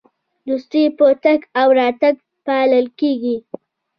[0.47, 2.15] دوستي په تګ او راتګ
[2.45, 3.35] پالل کیږي.